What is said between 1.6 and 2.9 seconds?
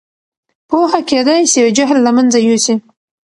جهل له منځه یوسي.